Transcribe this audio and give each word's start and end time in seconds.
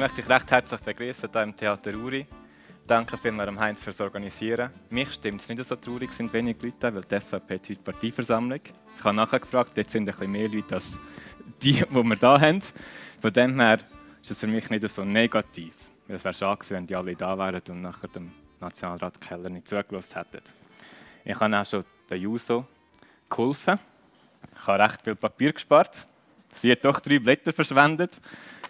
möchte 0.00 0.22
dich 0.22 0.30
recht 0.30 0.50
herzlich 0.50 0.80
begrüßen 0.80 1.28
hier 1.30 1.42
im 1.42 1.54
Theater 1.54 1.94
Uri. 1.94 2.26
Danke 2.86 3.18
vielmals 3.18 3.54
Heinz 3.58 3.82
fürs 3.82 4.00
Organisieren. 4.00 4.70
Mich 4.88 5.12
stimmt 5.12 5.42
es 5.42 5.48
nicht 5.50 5.62
so 5.62 5.76
traurig, 5.76 6.10
sind 6.14 6.32
wenig 6.32 6.56
Leute, 6.62 6.94
weil 6.94 7.02
die 7.02 7.20
SVP 7.20 7.54
hat 7.56 7.68
heute 7.68 7.82
Parteiversammlung. 7.82 8.60
Ich 8.96 9.04
habe 9.04 9.14
nachher 9.14 9.40
gefragt, 9.40 9.76
jetzt 9.76 9.92
sind 9.92 10.04
ein 10.04 10.06
bisschen 10.06 10.32
mehr 10.32 10.48
Leute 10.48 10.76
als 10.76 10.98
die, 11.60 11.72
die 11.90 11.90
wir 11.90 12.16
hier 12.16 12.40
haben. 12.40 12.60
Von 13.20 13.30
dem 13.30 13.60
her 13.60 13.78
ist 14.22 14.30
es 14.30 14.38
für 14.38 14.46
mich 14.46 14.70
nicht 14.70 14.88
so 14.88 15.04
negativ. 15.04 15.74
Es 16.08 16.24
wäre 16.24 16.32
schade 16.32 16.56
gewesen, 16.56 16.76
wenn 16.76 16.86
die 16.86 16.96
alle 16.96 17.14
da 17.14 17.36
wären 17.36 17.60
und 17.68 17.82
nachher 17.82 18.08
dem 18.08 18.32
Nationalrat 18.58 19.20
Keller 19.20 19.50
nicht 19.50 19.68
zugelassen 19.68 20.14
hätten. 20.14 20.42
Ich 21.26 21.38
habe 21.38 21.58
auch 21.58 21.66
schon 21.66 21.84
der 22.08 22.16
Juso 22.16 22.64
geholfen. 23.28 23.78
Ich 24.54 24.66
habe 24.66 24.82
recht 24.82 25.02
viel 25.02 25.14
Papier 25.16 25.52
gespart. 25.52 26.06
Sie 26.52 26.72
hat 26.72 26.86
doch 26.86 27.00
drei 27.00 27.18
Blätter 27.18 27.52
verschwendet. 27.52 28.18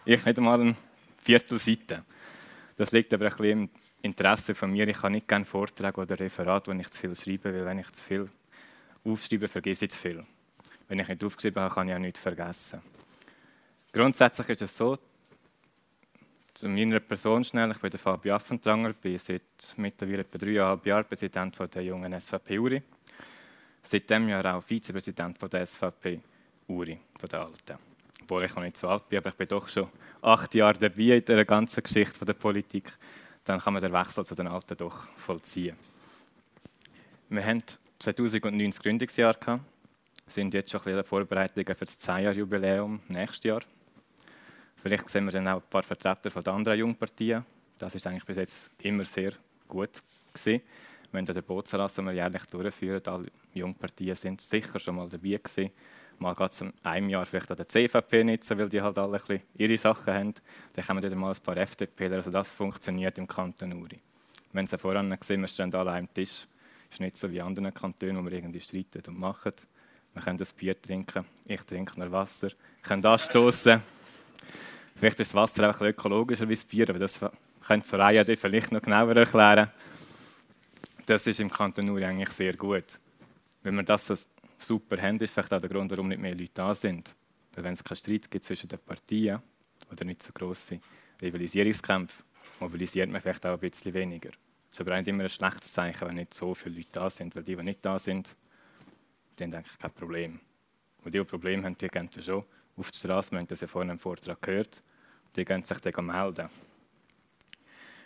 Ich 0.05 0.24
nicht 0.24 0.37
einmal 0.37 0.60
eine 0.60 0.74
Viertelseite. 1.23 2.05
Das 2.77 2.92
liegt 2.92 3.12
aber 3.12 3.27
ein 3.27 3.30
bisschen 3.30 3.62
im 3.62 3.70
Interesse 4.02 4.55
von 4.55 4.70
mir. 4.70 4.88
Ich 4.88 5.02
habe 5.02 5.12
nicht 5.12 5.29
gerne 5.29 5.45
Vorträge 5.45 6.01
oder 6.01 6.19
Referate, 6.19 6.73
wo 6.73 6.79
ich 6.79 6.91
zu 6.91 7.01
viel 7.01 7.15
schreibe, 7.15 7.55
weil 7.55 7.66
wenn 7.66 7.79
ich 7.79 7.91
zu 7.93 8.02
viel 8.02 8.29
aufschreibe, 9.05 9.48
vergesse 9.48 9.84
ich 9.84 9.91
zu 9.91 9.98
viel. 9.98 10.24
Wenn 10.88 10.98
ich 10.98 11.09
nicht 11.09 11.24
aufgeschrieben 11.24 11.62
habe, 11.62 11.74
kann 11.74 11.88
ich 11.88 11.95
auch 11.95 11.98
nichts 11.98 12.20
vergessen. 12.20 12.80
Grundsätzlich 13.93 14.48
ist 14.48 14.62
es 14.62 14.77
so, 14.77 14.98
zu 16.55 16.69
meiner 16.69 17.01
Person 17.01 17.45
schnell, 17.45 17.71
ich 17.71 17.79
bin 17.79 17.91
der 17.91 18.01
Fabio 18.01 18.34
Affentranger, 18.34 18.93
bin 18.93 19.18
seit 19.18 19.43
mittlerweile 19.77 20.21
etwa 20.21 20.38
dreieinhalb 20.38 20.87
Jahren 20.87 21.05
Präsident 21.05 21.57
von 21.57 21.71
der 21.71 21.82
jungen 21.82 22.21
SVP 22.21 22.59
Uri. 22.59 22.82
Seit 23.82 24.10
dem 24.10 24.29
Jahr 24.29 24.57
auch 24.57 24.62
Vizepräsident 24.62 25.38
von 25.38 25.48
der 25.48 25.65
SVP 25.65 26.21
Uri, 26.68 27.01
von 27.18 27.29
der 27.29 27.41
Alten. 27.41 27.79
Obwohl 28.23 28.45
ich 28.45 28.54
noch 28.54 28.63
nicht 28.63 28.76
so 28.76 28.88
alt 28.88 29.09
bin, 29.09 29.18
aber 29.18 29.30
ich 29.30 29.37
bin 29.37 29.48
doch 29.48 29.68
schon 29.68 29.88
acht 30.23 30.54
Jahre 30.54 30.79
dabei 30.79 31.16
in 31.16 31.24
der 31.24 31.45
ganzen 31.45 31.82
Geschichte 31.82 32.24
der 32.24 32.35
Politik. 32.35 32.93
Dann 33.45 33.60
kann 33.60 33.73
man 33.73 33.82
den 33.82 33.93
Wechsel 33.93 34.24
zu 34.24 34.35
den 34.35 34.46
Alten 34.46 34.76
doch 34.76 35.07
vollziehen. 35.16 35.76
Wir 37.29 37.45
haben 37.45 37.63
2009 37.99 38.71
das 38.71 38.80
Gründungsjahr 38.80 39.35
gehabt, 39.35 39.63
sind 40.26 40.54
jetzt 40.54 40.71
schon 40.71 40.80
ein 40.80 40.85
bisschen 40.85 41.04
Vorbereitungen 41.04 41.74
für 41.74 41.85
das 41.85 41.98
10-Jahr-Jubiläum 42.01 43.01
nächstes 43.09 43.45
Jahr. 43.45 43.60
Vielleicht 44.82 45.09
sehen 45.09 45.26
wir 45.26 45.32
dann 45.32 45.48
auch 45.48 45.63
ein 45.63 45.68
paar 45.68 45.82
Vertreter 45.82 46.30
von 46.30 46.43
den 46.43 46.54
anderen 46.54 46.79
Jungpartien. 46.79 47.45
Das 47.79 47.95
ist 47.95 48.07
eigentlich 48.07 48.24
bis 48.24 48.37
jetzt 48.37 48.71
immer 48.82 49.04
sehr 49.04 49.32
gut 49.68 49.91
gewesen. 50.32 50.63
Wir 51.13 51.18
haben 51.18 51.26
den 51.26 51.43
Bootsanlass, 51.43 51.95
den 51.95 52.07
wir 52.07 52.13
jährlich 52.13 52.45
durchführen, 52.45 53.02
alle 53.07 53.26
Jungpartien 53.52 54.15
sind 54.15 54.41
sicher 54.41 54.79
schon 54.79 54.96
mal 54.96 55.09
dabei 55.09 55.41
gewesen. 55.43 55.71
Mal 56.21 56.35
geht 56.35 56.52
es 56.52 56.65
einem 56.82 57.09
Jahr 57.09 57.24
vielleicht 57.24 57.51
an 57.51 57.57
der 57.57 57.66
CVP 57.66 58.38
so, 58.43 58.59
weil 58.59 58.68
die 58.68 58.82
halt 58.82 58.99
alle 58.99 59.16
ein 59.16 59.21
bisschen 59.26 59.43
ihre 59.57 59.79
Sachen 59.79 60.13
haben. 60.13 60.35
Dann 60.74 60.85
kommen 60.85 61.02
wieder 61.02 61.16
mal 61.16 61.32
ein 61.32 61.43
paar 61.43 61.57
FDPler. 61.57 62.16
Also 62.16 62.30
das 62.30 62.52
funktioniert 62.52 63.16
im 63.16 63.26
Kanton 63.26 63.73
Uri. 63.73 63.99
Wenn 64.53 64.66
Sie 64.66 64.76
voran 64.76 65.16
sehen, 65.22 65.41
wir 65.41 65.48
stehen 65.48 65.75
alle 65.75 65.93
am 65.93 66.12
Tisch. 66.12 66.47
Das 66.91 66.97
ist 66.97 67.00
nicht 67.00 67.16
so 67.16 67.31
wie 67.31 67.37
in 67.37 67.43
anderen 67.43 67.72
Kantonen, 67.72 68.19
wo 68.19 68.25
wir 68.25 68.32
irgendwie 68.32 68.60
streiten 68.60 69.03
und 69.09 69.19
machen. 69.19 69.53
Wir 70.12 70.22
können 70.22 70.37
das 70.37 70.53
Bier 70.53 70.81
trinken, 70.81 71.25
ich 71.47 71.62
trinke 71.62 71.98
nur 71.98 72.12
Wasser. 72.12 72.48
Wir 72.48 72.56
können 72.82 73.06
anstoßen. 73.06 73.81
Vielleicht 74.97 75.21
ist 75.21 75.32
das 75.32 75.34
Wasser 75.34 75.71
auch 75.71 75.81
ökologischer 75.81 76.47
wie 76.47 76.54
das 76.54 76.65
Bier, 76.66 76.91
aber 76.91 76.98
das 76.98 77.19
könnte 77.66 77.88
Soraya 77.88 78.25
dir 78.25 78.37
vielleicht 78.37 78.72
noch 78.72 78.82
genauer 78.82 79.16
erklären. 79.16 79.71
Das 81.06 81.26
ist 81.26 81.41
im 81.41 81.50
Kanton 81.50 81.88
Uri 81.88 82.04
eigentlich 82.04 82.28
sehr 82.31 82.53
gut. 82.54 82.98
Wenn 83.62 83.76
wir 83.76 83.84
das 83.84 84.26
super 84.62 85.00
haben, 85.00 85.19
ist 85.19 85.33
vielleicht 85.33 85.53
auch 85.53 85.61
der 85.61 85.71
Grund, 85.71 85.91
warum 85.91 86.09
nicht 86.09 86.21
mehr 86.21 86.34
Leute 86.34 86.50
da 86.55 86.75
sind. 86.75 87.15
Weil 87.55 87.65
wenn 87.65 87.72
es 87.72 87.84
keinen 87.84 87.97
Streit 87.97 88.31
gibt 88.31 88.44
zwischen 88.44 88.69
den 88.69 88.78
Partien 88.78 89.41
oder 89.91 90.05
nicht 90.05 90.22
so 90.22 90.33
grosse 90.33 90.81
Rivalisierungskämpfe, 91.21 92.22
mobilisiert 92.60 93.10
man 93.10 93.20
vielleicht 93.20 93.44
auch 93.47 93.53
ein 93.53 93.59
bisschen 93.59 93.93
weniger. 93.94 94.31
Das 94.31 94.78
ist 94.78 94.81
aber 94.81 94.97
nicht 94.97 95.09
immer 95.09 95.25
ein 95.25 95.28
schlechtes 95.28 95.72
Zeichen, 95.72 96.09
wenn 96.09 96.15
nicht 96.15 96.34
so 96.34 96.54
viele 96.54 96.76
Leute 96.76 96.88
da 96.93 97.10
sind, 97.10 97.34
weil 97.34 97.43
die, 97.43 97.56
die 97.56 97.62
nicht 97.62 97.84
da 97.84 97.99
sind, 97.99 98.37
die 99.38 99.44
haben 99.44 99.54
eigentlich 99.54 99.78
kein 99.78 99.91
Problem. 99.91 100.41
Und 101.03 101.15
die, 101.15 101.19
die 101.19 101.25
Probleme 101.25 101.65
haben, 101.65 101.76
die 101.76 101.88
gehen 101.88 102.09
schon 102.22 102.44
auf 102.76 102.91
die 102.91 102.99
Straße. 102.99 103.32
Wir 103.32 103.38
haben 103.38 103.47
das 103.47 103.60
ja 103.60 103.66
vorhin 103.66 103.91
im 103.91 103.99
Vortrag 103.99 104.41
gehört. 104.43 104.82
Die 105.37 105.44
gehen 105.44 105.65
sich 105.65 105.78
dann 105.78 106.06
melden. 106.06 106.49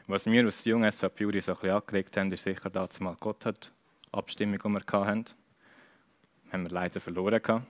Was 0.07 0.27
wir 0.27 0.45
als 0.45 0.65
junge 0.65 0.91
SVP 0.93 1.25
so 1.25 1.29
ein 1.29 1.33
bisschen 1.33 1.71
angeregt 1.71 2.17
haben, 2.17 2.33
ist 2.33 2.45
sicher 2.45 2.71
dass 2.71 3.01
mal 3.01 3.17
Gott 3.19 3.47
hat 3.47 3.73
Abstimmung, 4.13 4.59
die 4.59 4.69
wir 4.69 5.07
hatten. 5.07 5.25
Haben 6.55 6.67
wir 6.67 6.71
leider 6.71 7.01
verloren 7.01 7.43
gehabt. 7.43 7.67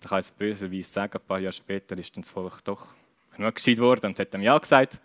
Da 0.00 0.08
kann 0.08 0.20
ich 0.20 0.32
böserweise 0.32 0.88
sagen, 0.88 1.18
ein 1.18 1.26
paar 1.26 1.40
Jahre 1.40 1.52
später 1.52 1.98
ist 1.98 2.16
das 2.16 2.30
Volk 2.30 2.64
doch 2.64 2.86
genug 3.36 3.54
gescheit 3.54 3.76
worden 3.76 4.06
und 4.06 4.18
hat 4.18 4.32
ihm 4.32 4.40
Ja 4.40 4.56
gesagt. 4.56 4.98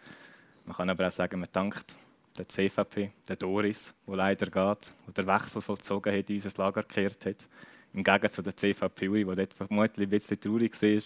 Man 0.64 0.74
kann 0.74 0.90
aber 0.90 1.08
auch 1.08 1.12
sagen, 1.12 1.42
man 1.42 1.50
dankt 1.52 1.94
der 2.38 2.48
CVP, 2.48 3.12
der 3.28 3.36
Doris, 3.36 3.94
der 4.08 4.16
leider 4.16 4.46
geht, 4.46 4.54
der 5.06 5.14
den 5.14 5.28
Wechsel 5.28 5.62
vollzogen 5.62 6.18
hat, 6.18 6.30
in 6.30 6.36
unser 6.38 6.64
Lager 6.64 6.84
gekehrt 6.84 7.26
hat. 7.26 7.46
Im 7.92 8.06
Gegensatz 8.06 8.36
zu 8.36 8.42
der 8.42 8.56
CVP, 8.56 9.10
die 9.10 9.26
dort 9.26 9.54
vermutlich 9.54 10.08
ein 10.08 10.12
bisschen 10.12 10.40
traurig 10.40 10.82
war. 10.82 11.02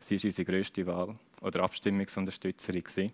Sie 0.00 0.14
ist 0.16 0.24
unsere 0.24 0.44
grösste 0.44 0.84
Wahl- 0.84 1.14
oder 1.42 1.62
Abstimmungsunterstützerin. 1.62 3.12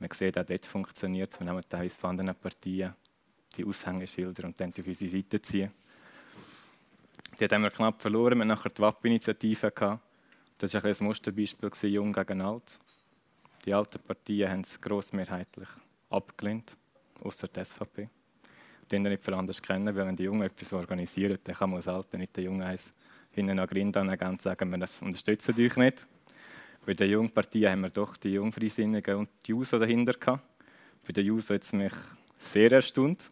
Man 0.00 0.10
sieht, 0.10 0.36
auch 0.36 0.44
dort 0.44 0.66
funktioniert 0.66 1.32
es. 1.32 1.38
Wir 1.38 1.46
nehmen 1.46 1.62
teilweise 1.68 2.00
von 2.00 2.10
anderen 2.10 2.34
Partien 2.34 2.92
die 3.56 3.64
Aushängeschilder 3.64 4.46
und 4.46 4.58
dann 4.58 4.70
auf 4.70 4.84
unsere 4.84 5.08
Seite 5.08 5.40
ziehen. 5.40 5.70
Die 7.38 7.44
haben 7.46 7.62
wir 7.62 7.70
knapp 7.70 8.00
verloren. 8.00 8.38
Wir 8.38 8.40
hatten 8.40 8.48
nachher 8.48 8.70
die 8.70 8.82
WAP-Initiative. 8.82 10.00
Das 10.58 10.74
war 10.74 10.84
ein, 10.84 10.96
Musterbeispiel, 11.00 11.70
jung 11.90 12.12
gegen 12.12 12.40
alt. 12.40 12.78
Die 13.64 13.74
alten 13.74 14.00
Partien 14.00 14.50
haben 14.50 14.60
es 14.60 14.80
grossmehrheitlich 14.80 15.68
abgelehnt, 16.10 16.76
außer 17.22 17.48
die 17.48 17.64
SVP 17.64 18.08
den 18.92 19.02
nicht 19.02 19.22
viel 19.22 19.34
anders 19.34 19.60
kennen, 19.60 19.94
weil 19.94 20.06
wenn 20.06 20.16
die 20.16 20.24
Jungen 20.24 20.42
etwas 20.42 20.72
organisieren, 20.72 21.38
dann 21.42 21.54
kann 21.54 21.70
man 21.70 21.78
als 21.78 21.88
Alte 21.88 22.18
nicht 22.18 22.36
den 22.36 22.44
Jungen 22.44 22.62
eins 22.62 22.92
hinten 23.30 23.58
an 23.58 23.66
Grind 23.66 23.96
und 23.96 24.42
sagen, 24.42 24.70
wir 24.70 24.88
unterstützen 25.00 25.54
euch 25.58 25.76
nicht. 25.76 26.06
Bei 26.84 26.94
der 26.94 27.06
jungen 27.06 27.30
Partei 27.30 27.60
haben 27.60 27.82
wir 27.82 27.90
doch 27.90 28.16
die 28.16 28.34
Jungfreisinnigen 28.34 29.16
und 29.16 29.30
die 29.46 29.52
JUSO 29.52 29.78
dahinter 29.78 30.12
gehabt. 30.14 30.44
Bei 31.06 31.12
der 31.12 31.24
JUSO 31.24 31.54
hat 31.54 31.62
es 31.62 31.72
mich 31.72 31.92
sehr 32.38 32.70
erstaunt. 32.72 33.30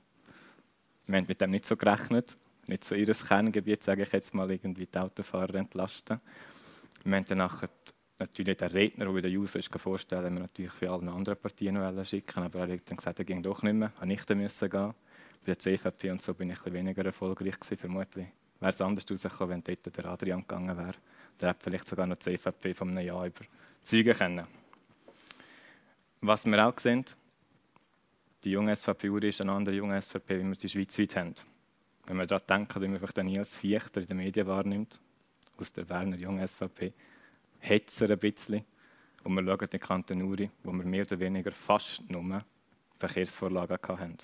Wir 1.07 1.19
haben 1.19 1.27
mit 1.27 1.41
dem 1.41 1.51
nicht 1.51 1.67
so 1.67 1.77
gerechnet. 1.77 2.39
Nicht 2.71 2.85
so 2.85 2.95
ihr 2.95 3.13
Kerngebiet, 3.13 3.83
sage 3.83 4.05
ich 4.05 4.13
jetzt 4.13 4.33
mal, 4.33 4.49
irgendwie 4.49 4.87
die 4.87 4.97
Autofahrer 4.97 5.57
entlasten. 5.57 6.21
Wir 7.03 7.17
haben 7.17 7.25
dann 7.27 7.39
nachher 7.39 7.69
natürlich 8.17 8.59
den 8.59 8.69
Redner, 8.69 9.07
der 9.07 9.13
bei 9.13 9.21
der 9.23 9.31
JUSO 9.33 9.59
ist, 9.59 9.77
vorstellen, 9.77 10.35
wir 10.35 10.43
natürlich 10.43 10.71
für 10.71 10.89
alle 10.89 11.11
anderen 11.11 11.37
Partien 11.37 11.75
noch 11.75 12.05
schicken, 12.05 12.45
aber 12.45 12.61
er 12.61 12.75
hat 12.75 12.89
dann 12.89 12.97
gesagt, 12.97 13.19
er 13.19 13.25
ging 13.25 13.43
doch 13.43 13.65
nicht 13.65 13.73
mehr, 13.73 13.91
er 13.99 14.07
nicht 14.07 14.31
müssen 14.31 14.71
gehen 14.71 14.95
bei 15.45 15.47
der 15.47 15.59
CVP 15.59 16.13
und 16.13 16.23
so 16.23 16.33
bin 16.33 16.51
ich 16.51 16.65
ein 16.65 16.73
weniger 16.73 17.05
erfolgreich 17.05 17.59
gewesen, 17.59 17.77
vermutlich. 17.77 18.29
Wäre 18.61 18.71
es 18.71 18.81
anders 18.81 19.05
rausgekommen, 19.11 19.65
wenn 19.67 19.77
dort 19.83 19.97
der 19.97 20.05
Adrian 20.05 20.43
gegangen 20.43 20.77
wäre. 20.79 20.95
Der 21.41 21.49
hätte 21.49 21.65
vielleicht 21.65 21.89
sogar 21.89 22.07
noch 22.07 22.19
die 22.19 22.37
CVP 22.37 22.73
von 22.75 22.91
einem 22.91 23.05
Jahr 23.05 23.27
überzeugen 23.27 24.17
können. 24.17 24.47
Was 26.21 26.47
wir 26.47 26.69
auch 26.69 26.79
sehen, 26.79 27.05
die 28.45 28.53
junge 28.53 28.77
SVP 28.77 29.09
ist 29.27 29.41
eine 29.41 29.51
andere 29.51 29.75
junge 29.75 30.01
SVP, 30.01 30.39
wie 30.39 30.45
wir 30.45 30.55
sie 30.55 30.69
schweizweit 30.69 31.17
haben. 31.17 31.35
Wenn 32.11 32.17
wir 32.17 32.27
daran 32.27 32.43
denken, 32.49 32.83
wie 32.83 32.89
man 32.89 33.01
einfach 33.01 33.23
Nils 33.23 33.55
Fichter 33.55 34.01
in 34.01 34.09
den 34.09 34.17
Medien 34.17 34.45
wahrnimmt, 34.45 35.01
aus 35.57 35.73
der 35.73 35.89
Werner 35.89 36.17
jungen 36.17 36.45
SVP, 36.45 36.93
hetzer 37.61 38.11
ein 38.11 38.19
bisschen. 38.19 38.65
Und 39.23 39.35
wir 39.35 39.45
schauen 39.45 39.71
den 39.71 39.79
Kanton 39.79 40.23
Uri, 40.23 40.51
wo 40.65 40.73
wir 40.73 40.85
mehr 40.85 41.07
oder 41.07 41.21
weniger 41.21 41.53
fast 41.53 42.03
nur 42.11 42.45
Verkehrsvorlagen 42.99 43.79
hatten 43.87 44.19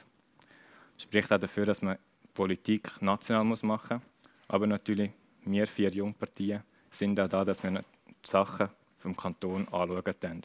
spricht 0.99 1.33
auch 1.33 1.39
dafür, 1.39 1.65
dass 1.65 1.81
man 1.81 1.97
Politik 2.35 2.91
national 3.01 3.45
machen 3.45 3.63
muss. 3.63 4.03
Aber 4.49 4.67
natürlich, 4.67 5.13
wir 5.45 5.69
vier 5.69 5.93
Jungpartien 5.93 6.65
sind 6.91 7.21
auch 7.21 7.29
da, 7.29 7.45
dass 7.45 7.63
wir 7.63 7.71
die 7.71 7.85
Sachen 8.25 8.69
vom 8.99 9.17
Kanton 9.17 9.69
anschauen. 9.69 10.43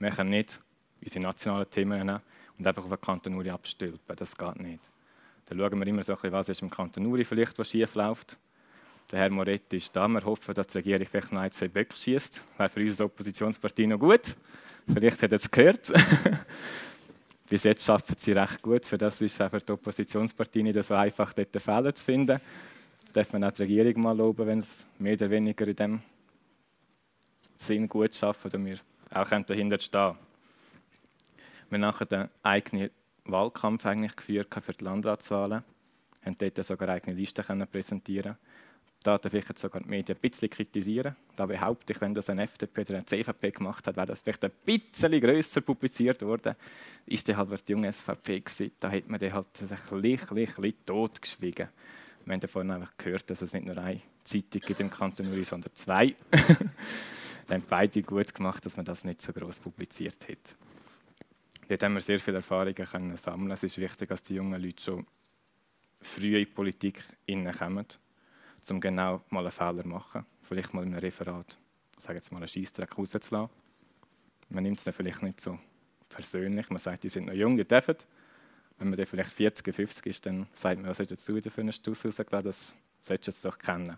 Wir 0.00 0.10
können 0.10 0.30
nicht 0.30 0.58
unsere 1.00 1.22
nationalen 1.22 1.70
Themen 1.70 2.04
nehmen 2.04 2.20
und 2.58 2.66
einfach 2.66 2.82
auf 2.82 2.90
den 2.90 3.00
Kanton 3.00 3.34
Uri 3.34 3.50
abstülpen. 3.50 4.16
Das 4.16 4.36
geht 4.36 4.56
nicht. 4.56 4.91
Dann 5.52 5.58
schauen 5.58 5.80
wir 5.80 5.86
immer 5.86 6.02
so 6.02 6.12
ein 6.12 6.16
bisschen, 6.16 6.32
was 6.32 6.48
ist 6.48 6.62
im 6.62 6.70
Kanton 6.70 7.04
Uri 7.04 7.26
vielleicht, 7.26 7.58
was 7.58 7.68
schief 7.68 7.94
läuft. 7.94 8.38
Der 9.10 9.18
Herr 9.18 9.30
Moretti 9.30 9.76
ist 9.76 9.94
da. 9.94 10.08
Wir 10.08 10.24
hoffen, 10.24 10.54
dass 10.54 10.68
die 10.68 10.78
Regierung 10.78 11.06
vielleicht 11.06 11.30
noch 11.30 11.42
ein, 11.42 11.52
zwei 11.52 11.68
Böcke 11.68 11.94
schießt. 11.94 12.42
Wäre 12.56 12.70
für 12.70 12.80
unsere 12.80 13.04
Oppositionspartie 13.04 13.86
noch 13.86 13.98
gut. 13.98 14.34
Vielleicht 14.90 15.22
hat 15.22 15.30
er 15.30 15.36
es 15.36 15.50
gehört. 15.50 15.92
bis 17.50 17.64
jetzt 17.64 17.84
schaffen 17.84 18.14
sie 18.16 18.32
recht 18.32 18.62
gut. 18.62 18.86
Für 18.86 18.96
das 18.96 19.20
ist 19.20 19.38
es 19.38 19.50
für 19.50 19.58
die 19.58 19.72
Oppositionspartie 19.72 20.62
nicht 20.62 20.82
so 20.82 20.94
einfach, 20.94 21.34
dort 21.34 21.54
Fehler 21.60 21.94
zu 21.94 22.02
finden. 22.02 22.40
Darf 23.12 23.30
man 23.34 23.44
auch 23.44 23.52
die 23.52 23.62
Regierung 23.64 24.04
mal 24.04 24.16
loben, 24.16 24.46
wenn 24.46 24.60
es 24.60 24.86
mehr 24.98 25.12
oder 25.14 25.28
weniger 25.28 25.68
in 25.68 25.76
dem 25.76 26.02
Sinn 27.58 27.86
gut 27.90 28.14
schafft 28.14 28.54
und 28.54 28.64
wir 28.64 28.78
auch 29.12 29.28
dahinter 29.28 29.78
stehen 29.78 30.14
Wir 31.68 31.74
haben 31.74 31.80
nachher 31.82 32.06
den 32.06 32.28
eigenen 32.42 32.88
Wahlkampf 33.24 33.86
eigentlich 33.86 34.16
geführt 34.16 34.54
für 34.64 34.72
die 34.72 34.84
Landratswahlen, 34.84 35.62
haben 36.24 36.38
dort 36.38 36.64
sogar 36.64 36.88
eigene 36.88 37.14
Listen 37.14 37.66
präsentieren 37.70 38.36
da 39.02 39.18
darf 39.18 39.34
ich 39.34 39.48
jetzt 39.48 39.60
sogar 39.60 39.82
die 39.82 39.88
Medien 39.88 40.16
ein 40.16 40.20
bisschen 40.20 40.48
kritisieren. 40.48 41.16
Da 41.36 41.46
behaupte 41.46 41.92
ich, 41.92 42.00
wenn 42.00 42.14
das 42.14 42.30
eine 42.30 42.42
FDP 42.42 42.82
oder 42.82 42.94
eine 42.94 43.04
CVP 43.04 43.50
gemacht 43.50 43.86
hat, 43.86 43.96
wäre 43.96 44.06
das 44.06 44.20
vielleicht 44.20 44.44
ein 44.44 44.52
bisschen 44.64 45.20
grösser 45.20 45.60
publiziert 45.60 46.22
worden. 46.22 46.54
Ist 47.06 47.28
der 47.28 47.36
halt 47.36 47.68
die 47.68 47.72
junge 47.72 47.92
SVP 47.92 48.40
gewesen. 48.40 48.72
Da 48.78 48.90
hat 48.90 49.08
man 49.08 49.18
den 49.18 49.32
halt 49.32 49.46
ein 49.60 49.68
bisschen, 50.00 50.36
bisschen 50.36 50.74
totgeschwiegen. 50.86 51.68
Wir 52.24 52.32
haben 52.32 52.40
davon 52.40 52.70
einfach 52.70 52.96
gehört, 52.96 53.28
dass 53.30 53.42
es 53.42 53.52
nicht 53.52 53.66
nur 53.66 53.76
eine 53.78 54.00
Zeitung 54.22 54.60
gibt 54.60 54.80
im 54.80 54.90
Kanton 54.90 55.26
Uri, 55.28 55.44
sondern 55.44 55.74
zwei. 55.74 56.14
Dann 57.48 57.60
haben 57.60 57.66
beide 57.68 58.02
gut 58.02 58.32
gemacht, 58.32 58.64
dass 58.64 58.76
man 58.76 58.86
das 58.86 59.04
nicht 59.04 59.20
so 59.20 59.32
groß 59.32 59.58
publiziert 59.58 60.28
hat. 60.28 60.56
Dort 61.72 61.84
haben 61.84 61.94
wir 61.94 62.02
sehr 62.02 62.20
viele 62.20 62.36
Erfahrungen 62.36 62.74
können 62.74 63.16
sammeln. 63.16 63.50
Es 63.50 63.62
ist 63.62 63.78
wichtig, 63.78 64.10
dass 64.10 64.22
die 64.22 64.34
jungen 64.34 64.60
Leute 64.60 64.82
schon 64.82 65.06
früh 66.02 66.36
in 66.36 66.44
die 66.44 66.44
Politik 66.44 67.02
kommen 67.58 67.86
um 68.68 68.78
genau 68.78 69.22
mal 69.30 69.40
einen 69.40 69.50
Fehler 69.50 69.80
zu 69.80 69.88
machen. 69.88 70.26
Vielleicht 70.42 70.74
mal 70.74 70.82
in 70.82 70.92
einem 70.92 70.98
Referat, 70.98 71.56
sage 71.98 72.16
jetzt 72.16 72.30
mal, 72.30 72.40
einen 72.40 72.48
Scheissdreck 72.48 72.98
rauszulassen. 72.98 73.48
Man 74.50 74.64
nimmt 74.64 74.80
es 74.80 74.84
dann 74.84 74.92
vielleicht 74.92 75.22
nicht 75.22 75.40
so 75.40 75.58
persönlich. 76.10 76.68
Man 76.68 76.78
sagt, 76.78 77.04
die 77.04 77.08
sind 77.08 77.24
noch 77.24 77.32
jung, 77.32 77.56
die 77.56 77.64
dürfen. 77.64 77.96
Wenn 78.76 78.90
man 78.90 78.98
dann 78.98 79.06
vielleicht 79.06 79.32
40, 79.32 79.74
50 79.74 80.06
ist, 80.06 80.26
dann 80.26 80.48
sagt 80.52 80.76
man, 80.76 80.90
was 80.90 80.98
solltest 80.98 81.26
du 81.26 81.40
für 81.40 81.60
einen 81.62 81.72
Stuss 81.72 82.04
rausgelassen? 82.04 82.44
Das 82.44 82.74
solltest 83.00 83.28
du 83.28 83.30
jetzt 83.30 83.44
doch 83.46 83.56
kennen. 83.56 83.96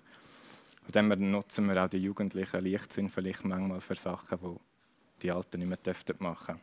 Und 0.86 0.94
dann 0.94 1.08
nutzen 1.08 1.66
wir 1.66 1.84
auch 1.84 1.88
die 1.88 1.98
Jugendlichen 1.98 2.64
Leichtsinn 2.64 3.08
vielleicht 3.08 3.44
manchmal 3.44 3.80
für 3.80 3.96
Sachen, 3.96 4.38
die 4.38 5.22
die 5.22 5.32
Alten 5.32 5.58
nicht 5.58 5.84
mehr 5.84 6.16
machen 6.20 6.60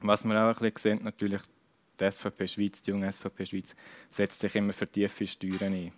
Was 0.00 0.24
wir 0.24 0.34
auch 0.34 0.60
ein 0.60 0.72
bisschen 0.72 0.98
sehen, 0.98 1.04
natürlich, 1.04 1.42
die 1.98 2.10
SVP 2.10 2.46
Schweiz, 2.46 2.82
die 2.82 2.90
junge 2.90 3.10
SVP 3.10 3.46
Schweiz, 3.46 3.74
setzt 4.10 4.40
sich 4.40 4.54
immer 4.56 4.72
für 4.72 4.86
tiefe 4.86 5.26
Steuern 5.26 5.72
ein. 5.72 5.92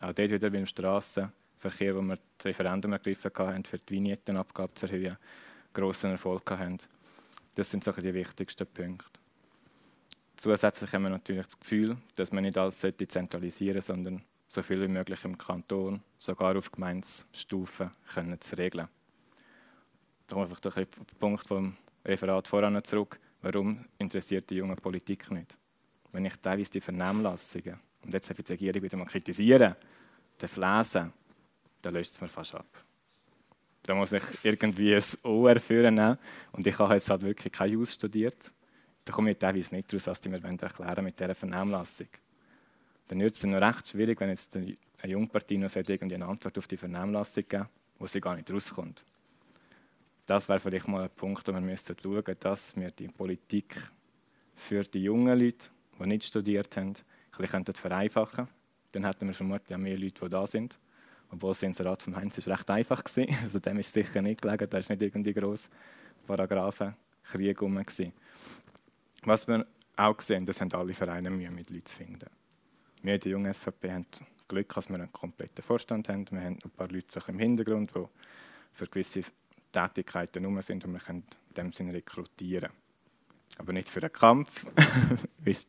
Auch 0.00 0.12
dort 0.12 0.30
wieder 0.30 0.50
beim 0.50 0.66
Strassenverkehr, 0.66 1.94
wo 1.94 2.00
wir 2.00 2.18
das 2.38 2.46
Referendum 2.46 2.92
ergriffen 2.92 3.30
haben, 3.36 3.64
für 3.64 3.78
die 3.78 3.94
Vignettenabgabe 3.94 4.74
zu 4.74 4.86
erhöhen, 4.86 5.16
grossen 5.74 6.12
Erfolg 6.12 6.50
haben. 6.50 6.78
Das 7.54 7.70
sind 7.70 7.84
so 7.84 7.92
die 7.92 8.14
wichtigsten 8.14 8.66
Punkte. 8.66 9.20
Zusätzlich 10.36 10.92
haben 10.92 11.02
wir 11.02 11.10
natürlich 11.10 11.46
das 11.46 11.60
Gefühl, 11.60 11.96
dass 12.16 12.32
man 12.32 12.44
nicht 12.44 12.56
alles 12.56 12.80
zentralisieren 12.80 13.82
sollte, 13.82 14.02
sondern 14.02 14.22
so 14.48 14.62
viel 14.62 14.82
wie 14.82 14.88
möglich 14.88 15.24
im 15.24 15.38
Kanton, 15.38 16.02
sogar 16.18 16.56
auf 16.56 16.72
Gemeindestufe, 16.72 17.90
können 18.12 18.40
zu 18.40 18.56
regeln. 18.56 18.88
Da 20.26 20.44
ich 20.44 20.52
auf 20.52 20.60
den 20.60 20.86
Punkt 21.20 21.46
vom 21.46 21.76
Referat 22.04 22.48
voran 22.48 22.82
zurück. 22.82 23.20
Warum 23.42 23.84
interessiert 23.98 24.48
die 24.50 24.56
junge 24.56 24.76
Politik 24.76 25.30
nicht? 25.30 25.56
Wenn 26.12 26.24
ich 26.24 26.36
teilweise 26.36 26.70
die 26.70 26.80
Vernehmlassungen 26.80 27.78
und 28.04 28.12
jetzt 28.12 28.30
die 28.30 28.52
Regierung 28.52 28.82
wieder 28.82 28.96
mal 28.96 29.06
kritisieren, 29.06 29.74
dann 30.38 30.50
lesen, 30.78 31.12
dann 31.80 31.94
löst 31.94 32.14
es 32.14 32.20
mir 32.20 32.28
fast 32.28 32.54
ab. 32.54 32.66
Da 33.82 33.94
muss 33.94 34.12
ich 34.12 34.22
irgendwie 34.44 34.94
ein 34.94 35.02
Ohr 35.24 35.58
führen 35.58 36.16
und 36.52 36.66
ich 36.66 36.78
habe 36.78 36.94
jetzt 36.94 37.10
halt 37.10 37.22
wirklich 37.22 37.52
kein 37.52 37.72
Jus 37.72 37.94
studiert. 37.94 38.52
Da 39.04 39.12
komme 39.12 39.30
ich 39.30 39.38
teilweise 39.38 39.74
nicht 39.74 39.92
daraus, 39.92 40.06
was 40.06 40.20
die 40.20 40.28
mir 40.28 40.42
erklären 40.42 41.04
mit 41.04 41.18
dieser 41.18 41.34
Vernehmlassung. 41.34 42.08
Dann 43.08 43.18
wird 43.18 43.34
es 43.34 43.40
dann 43.40 43.50
noch 43.50 43.60
recht 43.60 43.88
schwierig, 43.88 44.20
wenn 44.20 44.28
jetzt 44.28 44.56
eine 44.56 44.76
Jungpartie 45.04 45.58
noch 45.58 45.74
irgendwie 45.74 46.14
eine 46.14 46.26
Antwort 46.26 46.56
auf 46.58 46.68
die 46.68 46.76
Vernehmlassung 46.76 47.44
geben 47.48 47.68
wo 48.02 48.06
sie 48.08 48.20
gar 48.20 48.34
nicht 48.34 48.52
rauskommt. 48.52 49.04
Das 50.26 50.48
wäre 50.48 50.60
vielleicht 50.60 50.88
mal 50.88 51.04
ein 51.04 51.10
Punkt, 51.10 51.46
wo 51.48 51.52
wir 51.52 51.60
müssten 51.60 51.96
schauen 52.00 52.36
dass 52.38 52.76
wir 52.76 52.90
die 52.90 53.08
Politik 53.08 53.76
für 54.54 54.84
die 54.84 55.02
jungen 55.04 55.38
Leute, 55.38 55.68
die 55.98 56.06
nicht 56.06 56.24
studiert 56.24 56.76
haben, 56.76 56.94
ein 57.32 57.38
bisschen 57.38 57.64
vereinfachen 57.74 58.36
könnten. 58.36 58.52
Dann 58.92 59.04
hätten 59.04 59.26
wir 59.26 59.34
vermutlich 59.34 59.74
auch 59.74 59.80
mehr 59.80 59.98
Leute, 59.98 60.24
die 60.24 60.30
da 60.30 60.46
sind. 60.46 60.78
Obwohl 61.30 61.52
das 61.52 61.62
Inserat 61.62 62.02
vom 62.02 62.14
Heinz 62.14 62.36
ist 62.38 62.48
recht 62.48 62.70
einfach 62.70 63.02
war. 63.04 63.26
Also 63.42 63.58
dem 63.58 63.78
ist 63.78 63.92
sicher 63.92 64.22
nicht 64.22 64.42
gelegen. 64.42 64.68
Da 64.68 64.78
war 64.78 64.84
nicht 64.88 65.02
irgendwie 65.02 65.32
gross 65.32 65.70
Paragraphenkrieg 66.26 67.58
herum. 67.58 67.82
Was 69.24 69.48
wir 69.48 69.66
auch 69.96 70.20
sehen, 70.20 70.46
das 70.46 70.60
haben 70.60 70.72
alle 70.72 70.94
Vereine 70.94 71.30
Mühe, 71.30 71.50
mit 71.50 71.70
Leuten 71.70 71.86
zu 71.86 71.96
finden. 71.96 72.28
Wir 73.02 73.18
der 73.18 73.32
jungen 73.32 73.52
SVP 73.52 73.90
haben 73.90 74.06
Glück, 74.46 74.74
dass 74.74 74.88
wir 74.88 74.96
einen 74.96 75.12
kompletten 75.12 75.62
Vorstand 75.64 76.08
haben. 76.08 76.26
Wir 76.30 76.42
haben 76.42 76.58
ein 76.62 76.70
paar 76.70 76.88
Leute 76.88 77.20
im 77.26 77.38
Hintergrund, 77.38 77.92
die 77.94 78.04
für 78.72 78.86
gewisse 78.86 79.24
Tätigkeiten 79.72 80.42
herum 80.42 80.60
sind 80.62 80.84
und 80.84 80.92
wir 80.92 81.00
können 81.00 81.24
in 81.48 81.54
dem 81.54 81.72
Sinne 81.72 81.94
rekrutieren. 81.94 82.70
Aber 83.58 83.72
nicht 83.72 83.88
für 83.90 84.00
einen 84.00 84.12
Kampf, 84.12 84.66
wie 85.38 85.50
es 85.50 85.66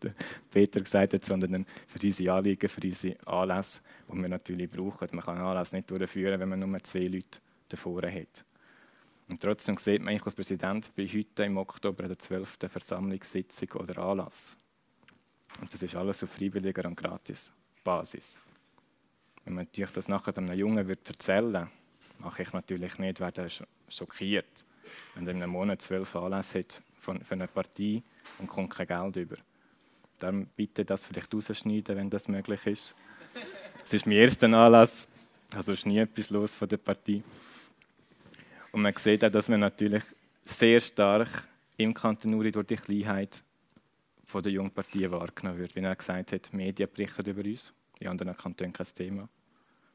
Peter 0.49 0.79
gesagt 0.79 1.13
hat, 1.13 1.25
sondern 1.25 1.65
für 1.87 1.99
unsere 2.01 2.33
Anliegen, 2.33 2.69
für 2.69 2.81
unsere 2.81 3.27
Anlässe, 3.27 3.81
die 4.09 4.21
wir 4.21 4.29
natürlich 4.29 4.69
brauchen. 4.69 5.09
Man 5.11 5.23
kann 5.23 5.37
Anlass 5.37 5.73
nicht 5.73 5.89
durchführen, 5.91 6.39
wenn 6.39 6.49
man 6.49 6.59
nur 6.59 6.83
zwei 6.83 7.01
Leute 7.01 7.39
davor 7.67 8.03
hat. 8.03 8.45
Und 9.27 9.41
trotzdem 9.41 9.77
sieht 9.77 10.01
man, 10.01 10.15
ich 10.15 10.25
als 10.25 10.35
Präsident 10.35 10.93
bin 10.95 11.07
heute 11.07 11.43
im 11.43 11.57
Oktober 11.57 12.07
der 12.07 12.19
12. 12.19 12.57
Versammlungssitzung 12.67 13.71
oder 13.81 13.97
Anlass. 14.01 14.55
Und 15.59 15.73
das 15.73 15.83
ist 15.83 15.95
alles 15.95 16.23
auf 16.23 16.31
freiwilliger 16.31 16.87
und 16.87 16.95
gratis 16.95 17.51
Basis. 17.83 18.39
Wenn 19.43 19.55
man 19.55 19.65
natürlich 19.65 19.91
das 19.91 20.07
nachher 20.07 20.37
einem 20.37 20.53
Jungen 20.53 20.89
erzählen 20.89 21.53
würde, 21.53 21.69
mache 22.19 22.43
ich 22.43 22.53
natürlich 22.53 22.97
nicht, 22.97 23.19
wäre 23.19 23.33
er 23.35 23.49
schockiert. 23.95 24.65
Wenn 25.15 25.27
er 25.27 25.31
in 25.31 25.43
einem 25.43 25.51
Monat 25.51 25.81
zwölf 25.81 26.15
Anlässe 26.15 26.59
hat 26.59 26.81
von, 26.99 27.21
für 27.21 27.33
eine 27.33 27.47
Partei 27.47 28.01
und 28.39 28.47
kommt 28.47 28.71
kein 28.71 28.87
Geld 28.87 29.15
über. 29.15 29.35
Darum 30.17 30.47
bitte 30.55 30.85
das 30.85 31.05
vielleicht 31.05 31.33
rausschneiden, 31.33 31.95
wenn 31.95 32.09
das 32.09 32.27
möglich 32.27 32.65
ist. 32.67 32.95
Es 33.85 33.93
ist 33.93 34.05
mein 34.05 34.17
erster 34.17 34.47
Anlass, 34.47 35.07
also 35.55 35.71
ist 35.71 35.85
nie 35.85 35.99
etwas 35.99 36.29
los 36.29 36.55
von 36.55 36.67
der 36.67 36.77
Partei. 36.77 37.23
Und 38.71 38.81
man 38.81 38.93
sieht 38.93 39.23
auch, 39.23 39.29
dass 39.29 39.49
man 39.49 39.59
natürlich 39.59 40.03
sehr 40.43 40.81
stark 40.81 41.47
im 41.77 41.93
Kanton 41.93 42.33
Uri 42.33 42.51
durch 42.51 42.67
die 42.67 42.75
Kleinheit 42.75 43.43
von 44.23 44.41
der 44.41 44.51
Jungpartie 44.51 45.09
wahrgenommen 45.11 45.59
wird. 45.59 45.75
Wie 45.75 45.81
er 45.81 45.95
gesagt 45.95 46.31
hat, 46.31 46.53
Medien 46.53 46.89
berichten 46.91 47.25
über 47.29 47.43
uns, 47.43 47.71
in 47.99 48.07
anderen 48.07 48.35
Kantonen 48.35 48.73
kein 48.73 48.87
Thema. 48.87 49.29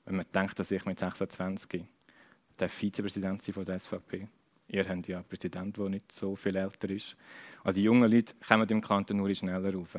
Wenn 0.04 0.16
man 0.16 0.26
denkt, 0.32 0.58
dass 0.58 0.70
ich 0.70 0.84
mit 0.84 0.98
26 0.98 1.84
der 2.58 2.68
Vizepräsident 2.68 3.42
von 3.42 3.64
der 3.64 3.78
SVP 3.78 4.28
Ihr 4.70 4.86
habt 4.86 5.08
ja 5.08 5.16
einen 5.16 5.26
Präsident, 5.26 5.76
der 5.78 5.88
nicht 5.88 6.12
so 6.12 6.36
viel 6.36 6.56
älter 6.56 6.90
ist. 6.90 7.16
Also 7.64 7.76
die 7.76 7.84
jungen 7.84 8.10
Leute 8.10 8.34
kommen 8.46 8.68
im 8.68 8.82
Kanton 8.82 9.16
nur 9.16 9.34
schneller 9.34 9.72
rauf. 9.72 9.96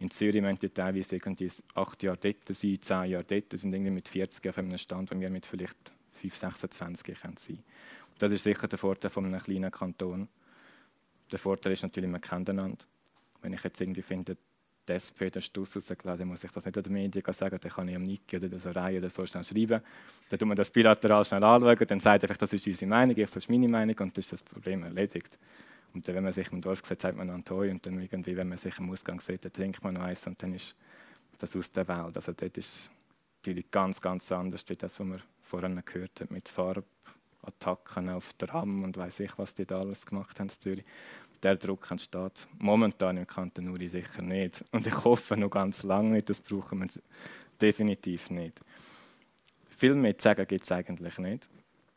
In 0.00 0.10
Zürich 0.10 0.42
müssen 0.42 0.58
die 0.58 0.70
teilweise 0.70 1.16
irgendwie 1.16 1.50
acht 1.74 2.02
Jahre 2.02 2.18
dort 2.18 2.48
sein, 2.48 2.78
zehn 2.80 3.10
Jahre 3.10 3.24
dort, 3.24 3.52
sind 3.52 3.72
irgendwie 3.72 3.92
mit 3.92 4.08
40 4.08 4.48
auf 4.48 4.58
einem 4.58 4.76
Stand, 4.78 5.10
wo 5.12 5.20
wir 5.20 5.30
mit 5.30 5.46
vielleicht 5.46 5.92
5, 6.14 6.36
26 6.36 7.18
sein 7.18 7.34
können. 7.36 7.64
Das 8.18 8.32
ist 8.32 8.42
sicher 8.42 8.66
der 8.66 8.78
Vorteil 8.78 9.10
von 9.10 9.26
einem 9.26 9.40
kleinen 9.40 9.70
Kanton. 9.70 10.28
Der 11.30 11.38
Vorteil 11.38 11.72
ist 11.72 11.82
natürlich, 11.82 12.10
man 12.10 12.20
kennt 12.20 12.50
einander. 12.50 12.84
Wenn 13.42 13.52
ich 13.52 13.62
jetzt 13.62 13.80
irgendwie 13.80 14.02
finde, 14.02 14.36
die 14.90 14.96
SP 14.98 15.30
den 15.30 15.42
Stuss 15.42 15.76
rausgelassen, 15.76 16.26
muss 16.26 16.44
ich 16.44 16.50
das 16.50 16.66
nicht 16.66 16.76
an 16.76 16.82
den 16.82 16.92
Medien 16.92 17.32
sagen, 17.32 17.58
dann 17.60 17.70
kann 17.70 17.88
ich 17.88 17.96
am 17.96 18.02
Niki 18.02 18.36
oder 18.36 18.48
der 18.48 18.76
Reihe 18.76 18.98
oder 18.98 19.10
so 19.10 19.24
schnell 19.24 19.44
schreiben. 19.44 19.80
Dann 20.28 20.38
tut 20.38 20.48
man 20.48 20.56
das 20.56 20.70
bilateral 20.70 21.24
schnell 21.24 21.44
anschauen, 21.44 21.86
dann 21.86 22.00
sagt 22.00 22.24
einfach, 22.24 22.36
das 22.36 22.52
ist 22.52 22.66
unsere 22.66 22.88
Meinung, 22.88 23.16
ich, 23.16 23.24
das 23.24 23.36
ist 23.36 23.50
meine 23.50 23.68
Meinung 23.68 23.96
und 23.98 24.16
dann 24.16 24.20
ist 24.20 24.32
das 24.32 24.42
Problem 24.42 24.82
erledigt. 24.82 25.38
Und 25.92 26.06
dann, 26.06 26.14
wenn 26.16 26.24
man 26.24 26.32
sich 26.32 26.50
im 26.52 26.60
Dorf 26.60 26.82
sieht, 26.84 27.00
sagt 27.00 27.16
man 27.16 27.30
Antoi 27.30 27.70
und 27.70 27.84
dann 27.84 28.00
irgendwie, 28.00 28.36
wenn 28.36 28.48
man 28.48 28.58
sich 28.58 28.78
im 28.78 28.90
Ausgang 28.90 29.20
sieht, 29.20 29.44
dann 29.44 29.52
trinkt 29.52 29.82
man 29.82 29.94
noch 29.94 30.02
eins 30.02 30.26
und 30.26 30.40
dann 30.42 30.54
ist 30.54 30.76
das 31.38 31.56
aus 31.56 31.72
der 31.72 31.88
Welt. 31.88 32.16
Also 32.16 32.32
dort 32.32 32.56
ist 32.56 32.90
natürlich 33.40 33.70
ganz, 33.70 34.00
ganz 34.00 34.30
anders, 34.30 34.64
wie 34.68 34.76
das, 34.76 35.00
was 35.00 35.06
wir 35.06 35.20
vorhin 35.42 35.82
gehört 35.84 36.20
haben, 36.20 36.34
mit 36.34 36.48
Farbattacken 36.48 38.10
auf 38.10 38.32
der 38.34 38.50
Ram 38.50 38.82
und 38.82 38.96
weiß 38.96 39.20
ich, 39.20 39.36
was 39.38 39.54
die 39.54 39.66
da 39.66 39.80
alles 39.80 40.06
gemacht 40.06 40.38
haben 40.38 40.50
der 41.42 41.56
Druck 41.56 41.90
entsteht 41.90 42.46
momentan 42.58 43.16
im 43.16 43.26
Kanton 43.26 43.68
Uri 43.68 43.88
sicher 43.88 44.22
nicht. 44.22 44.64
Und 44.72 44.86
ich 44.86 45.04
hoffe 45.04 45.36
noch 45.36 45.50
ganz 45.50 45.82
lange 45.82 46.12
nicht, 46.12 46.28
das 46.28 46.40
brauchen 46.40 46.80
wir 46.80 46.88
definitiv 47.60 48.30
nicht. 48.30 48.60
Viel 49.64 49.94
mehr 49.94 50.16
zu 50.16 50.24
sagen 50.24 50.46
gibt 50.46 50.64
es 50.64 50.72
eigentlich 50.72 51.18
nicht. 51.18 51.48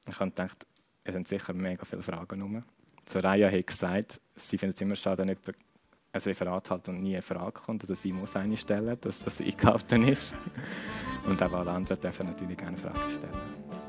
Ich 0.08 0.20
habe 0.20 0.30
gedacht, 0.30 0.66
es 1.04 1.14
sind 1.14 1.28
sicher 1.28 1.54
mega 1.54 1.84
viele 1.86 2.02
Fragen 2.02 2.42
rum. 2.42 2.64
Soraya 3.06 3.52
hat 3.52 3.68
gesagt, 3.68 4.22
sie 4.36 4.58
findet 4.58 4.78
es 4.78 4.82
immer 4.82 4.96
schade, 4.96 5.20
wenn 5.20 5.30
jemand 5.30 5.58
ein 6.14 6.22
Referat 6.22 6.70
hat 6.70 6.88
und 6.90 7.02
nie 7.02 7.16
eine 7.16 7.22
Frage 7.22 7.52
kommt. 7.52 7.84
Also 7.84 7.96
sie 7.96 8.14
muss 8.14 8.36
eine 8.36 8.56
stellen, 8.56 8.98
dass 9.02 9.24
das 9.24 9.42
eingehalten 9.42 10.08
ist. 10.08 10.36
Und 11.26 11.42
auch 11.42 11.54
alle 11.54 11.72
anderen 11.72 12.00
dürfen 12.00 12.28
natürlich 12.28 12.58
gerne 12.58 12.78
Fragen 12.78 13.10
stellen. 13.10 13.83